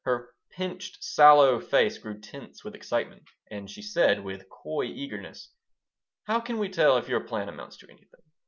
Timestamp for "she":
3.69-3.83